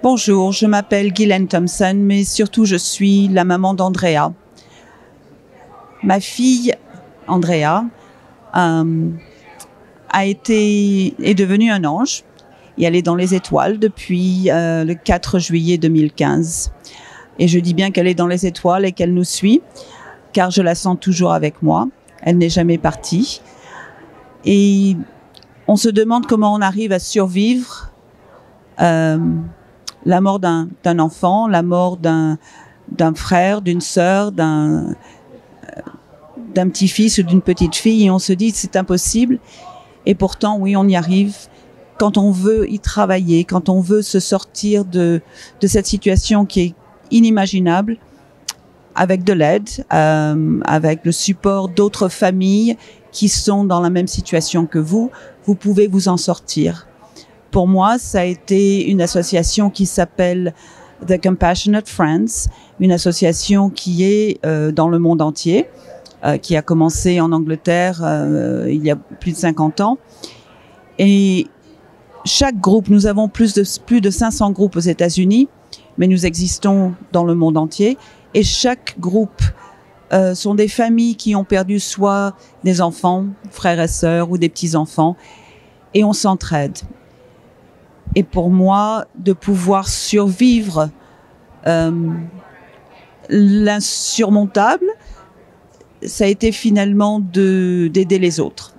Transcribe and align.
Bonjour, 0.00 0.52
je 0.52 0.64
m'appelle 0.64 1.12
Guylaine 1.12 1.48
Thompson, 1.48 1.96
mais 1.96 2.22
surtout 2.22 2.64
je 2.64 2.76
suis 2.76 3.26
la 3.26 3.44
maman 3.44 3.74
d'Andrea. 3.74 4.32
Ma 6.04 6.20
fille, 6.20 6.72
Andrea, 7.26 7.82
euh, 8.56 9.10
a 10.08 10.24
été, 10.24 11.16
est 11.20 11.34
devenue 11.34 11.72
un 11.72 11.84
ange 11.84 12.22
et 12.78 12.84
elle 12.84 12.94
est 12.94 13.02
dans 13.02 13.16
les 13.16 13.34
étoiles 13.34 13.80
depuis 13.80 14.52
euh, 14.52 14.84
le 14.84 14.94
4 14.94 15.40
juillet 15.40 15.78
2015. 15.78 16.70
Et 17.40 17.48
je 17.48 17.58
dis 17.58 17.74
bien 17.74 17.90
qu'elle 17.90 18.06
est 18.06 18.14
dans 18.14 18.28
les 18.28 18.46
étoiles 18.46 18.84
et 18.84 18.92
qu'elle 18.92 19.12
nous 19.12 19.24
suit, 19.24 19.62
car 20.32 20.52
je 20.52 20.62
la 20.62 20.76
sens 20.76 20.96
toujours 21.00 21.32
avec 21.32 21.60
moi. 21.60 21.88
Elle 22.22 22.38
n'est 22.38 22.50
jamais 22.50 22.78
partie. 22.78 23.42
Et 24.44 24.96
on 25.66 25.74
se 25.74 25.88
demande 25.88 26.26
comment 26.26 26.54
on 26.54 26.60
arrive 26.60 26.92
à 26.92 27.00
survivre 27.00 27.90
euh, 28.80 29.18
la 30.04 30.20
mort 30.20 30.38
d'un 30.38 30.98
enfant, 30.98 31.48
la 31.48 31.62
mort 31.62 31.96
d'un 31.96 32.38
frère, 33.14 33.62
d'une 33.62 33.80
sœur, 33.80 34.32
d'un 34.32 34.94
d'un 36.54 36.68
petit-fils 36.70 37.18
ou 37.18 37.22
d'une 37.22 37.42
petite 37.42 37.76
fille 37.76 38.06
et 38.06 38.10
on 38.10 38.18
se 38.18 38.32
dit 38.32 38.52
c'est 38.54 38.76
impossible. 38.76 39.38
Et 40.06 40.14
pourtant 40.14 40.58
oui 40.58 40.76
on 40.76 40.88
y 40.88 40.96
arrive. 40.96 41.36
Quand 41.98 42.16
on 42.16 42.30
veut 42.30 42.70
y 42.70 42.78
travailler, 42.78 43.44
quand 43.44 43.68
on 43.68 43.80
veut 43.80 44.02
se 44.02 44.20
sortir 44.20 44.84
de, 44.84 45.20
de 45.60 45.66
cette 45.66 45.86
situation 45.86 46.46
qui 46.46 46.60
est 46.60 46.74
inimaginable 47.10 47.98
avec 48.98 49.22
de 49.22 49.32
l'aide, 49.32 49.68
euh, 49.92 50.60
avec 50.64 51.04
le 51.04 51.12
support 51.12 51.68
d'autres 51.68 52.08
familles 52.08 52.76
qui 53.12 53.28
sont 53.28 53.64
dans 53.64 53.80
la 53.80 53.90
même 53.90 54.08
situation 54.08 54.66
que 54.66 54.78
vous, 54.78 55.10
vous 55.44 55.54
pouvez 55.54 55.86
vous 55.86 56.08
en 56.08 56.16
sortir. 56.16 56.87
Pour 57.50 57.66
moi, 57.66 57.98
ça 57.98 58.20
a 58.20 58.24
été 58.24 58.88
une 58.88 59.00
association 59.00 59.70
qui 59.70 59.86
s'appelle 59.86 60.54
The 61.06 61.20
Compassionate 61.20 61.88
Friends, 61.88 62.48
une 62.80 62.92
association 62.92 63.70
qui 63.70 64.04
est 64.04 64.44
euh, 64.44 64.72
dans 64.72 64.88
le 64.88 64.98
monde 64.98 65.22
entier, 65.22 65.66
euh, 66.24 66.36
qui 66.36 66.56
a 66.56 66.62
commencé 66.62 67.20
en 67.20 67.32
Angleterre 67.32 68.00
euh, 68.02 68.66
il 68.68 68.84
y 68.84 68.90
a 68.90 68.96
plus 68.96 69.32
de 69.32 69.36
50 69.36 69.80
ans. 69.80 69.98
Et 70.98 71.46
chaque 72.24 72.60
groupe, 72.60 72.88
nous 72.88 73.06
avons 73.06 73.28
plus 73.28 73.54
de, 73.54 73.62
plus 73.86 74.00
de 74.00 74.10
500 74.10 74.50
groupes 74.50 74.76
aux 74.76 74.80
États-Unis, 74.80 75.48
mais 75.96 76.06
nous 76.06 76.26
existons 76.26 76.94
dans 77.12 77.24
le 77.24 77.34
monde 77.34 77.56
entier. 77.56 77.96
Et 78.34 78.42
chaque 78.42 78.98
groupe 78.98 79.42
sont 80.34 80.54
des 80.54 80.68
familles 80.68 81.16
qui 81.16 81.34
ont 81.34 81.44
perdu 81.44 81.78
soit 81.78 82.34
des 82.64 82.80
enfants, 82.80 83.26
frères 83.50 83.78
et 83.78 83.88
sœurs, 83.88 84.30
ou 84.30 84.38
des 84.38 84.48
petits-enfants, 84.48 85.16
et 85.92 86.02
on 86.02 86.14
s'entraide 86.14 86.78
et 88.14 88.22
pour 88.22 88.50
moi 88.50 89.06
de 89.16 89.32
pouvoir 89.32 89.88
survivre 89.88 90.90
euh, 91.66 91.90
l'insurmontable, 93.28 94.86
ça 96.02 96.24
a 96.24 96.28
été 96.28 96.52
finalement 96.52 97.20
de 97.20 97.90
d'aider 97.92 98.18
les 98.18 98.40
autres. 98.40 98.74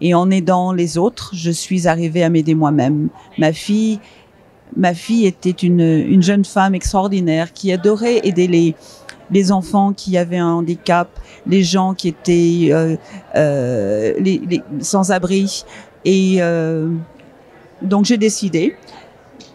Et 0.00 0.14
en 0.14 0.30
aidant 0.30 0.72
les 0.72 0.96
autres, 0.96 1.32
je 1.34 1.50
suis 1.50 1.86
arrivée 1.86 2.22
à 2.22 2.30
m'aider 2.30 2.54
moi-même. 2.54 3.10
Ma 3.36 3.52
fille, 3.52 4.00
ma 4.76 4.94
fille 4.94 5.26
était 5.26 5.50
une, 5.50 5.80
une 5.80 6.22
jeune 6.22 6.44
femme 6.44 6.74
extraordinaire 6.74 7.52
qui 7.52 7.72
adorait 7.72 8.20
aider 8.24 8.46
les 8.46 8.74
les 9.32 9.52
enfants 9.52 9.92
qui 9.92 10.18
avaient 10.18 10.38
un 10.38 10.54
handicap, 10.54 11.08
les 11.46 11.62
gens 11.62 11.94
qui 11.94 12.08
étaient 12.08 12.70
euh, 12.72 12.96
euh, 13.36 14.14
sans-abri 14.80 15.64
et 16.04 16.38
donc 17.82 18.04
j'ai 18.04 18.18
décidé 18.18 18.76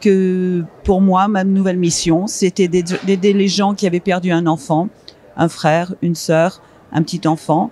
que 0.01 0.63
pour 0.83 1.01
moi, 1.01 1.27
ma 1.27 1.43
nouvelle 1.43 1.77
mission, 1.77 2.27
c'était 2.27 2.67
d'aider 2.67 3.33
les 3.33 3.47
gens 3.47 3.73
qui 3.73 3.87
avaient 3.87 3.99
perdu 3.99 4.31
un 4.31 4.47
enfant, 4.47 4.89
un 5.37 5.49
frère, 5.49 5.93
une 6.01 6.15
sœur, 6.15 6.61
un 6.91 7.01
petit 7.03 7.27
enfant, 7.27 7.71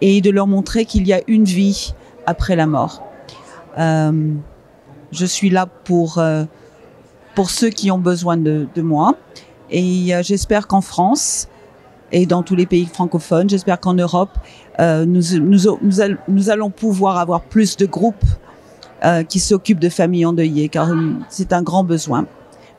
et 0.00 0.20
de 0.20 0.30
leur 0.30 0.46
montrer 0.46 0.84
qu'il 0.84 1.06
y 1.06 1.12
a 1.12 1.20
une 1.26 1.44
vie 1.44 1.94
après 2.26 2.56
la 2.56 2.66
mort. 2.66 3.02
Euh, 3.78 4.34
je 5.12 5.26
suis 5.26 5.50
là 5.50 5.66
pour 5.66 6.18
euh, 6.18 6.44
pour 7.34 7.50
ceux 7.50 7.70
qui 7.70 7.90
ont 7.90 7.98
besoin 7.98 8.36
de, 8.36 8.68
moi, 8.76 9.14
et 9.70 10.14
euh, 10.14 10.22
j'espère 10.22 10.66
qu'en 10.66 10.80
France 10.80 11.48
et 12.10 12.26
dans 12.26 12.42
tous 12.42 12.56
les 12.56 12.66
pays 12.66 12.86
francophones, 12.86 13.48
j'espère 13.50 13.78
qu'en 13.78 13.94
Europe, 13.94 14.30
nous, 14.78 15.22
nous 15.36 16.50
allons 16.50 16.70
pouvoir 16.70 17.18
avoir 17.18 17.42
plus 17.42 17.76
de 17.76 17.84
groupes 17.84 18.24
euh, 19.04 19.22
qui 19.22 19.40
s'occupe 19.40 19.80
de 19.80 19.88
familles 19.88 20.26
endeuillées, 20.26 20.68
car 20.68 20.88
c'est 21.28 21.52
un 21.52 21.62
grand 21.62 21.84
besoin. 21.84 22.26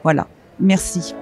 Voilà. 0.04 0.28
Merci. 0.60 1.14